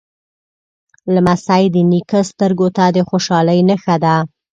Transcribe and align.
لمسی 1.15 1.63
د 1.73 1.75
نیکه 1.91 2.19
سترګو 2.29 2.67
ته 2.77 2.85
د 2.95 2.97
خوشحالۍ 3.09 3.59
نښه 3.69 3.95
ده. 4.03 4.15